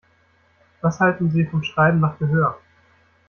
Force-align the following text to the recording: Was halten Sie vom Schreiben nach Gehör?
Was 0.81 0.99
halten 0.99 1.29
Sie 1.29 1.45
vom 1.45 1.61
Schreiben 1.63 1.99
nach 1.99 2.17
Gehör? 2.17 2.57